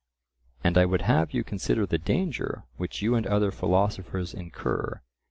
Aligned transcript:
And 0.63 0.79
I 0.79 0.85
would 0.87 1.03
have 1.03 1.31
you 1.31 1.43
consider 1.43 1.85
the 1.85 1.99
danger 1.99 2.63
which 2.77 3.03
you 3.03 3.13
and 3.13 3.27
other 3.27 3.51
philosophers 3.51 4.33
incur. 4.33 4.99